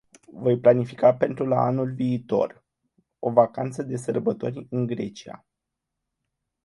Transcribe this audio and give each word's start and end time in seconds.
Voi 0.33 0.59
planifica 0.59 1.15
pentru 1.15 1.45
la 1.47 1.61
anul 1.61 1.93
viitor 1.93 2.63
o 3.19 3.31
vacanță 3.31 3.83
de 3.83 3.97
sărbători 3.97 4.67
în 4.69 4.85
Grecia. 4.85 5.45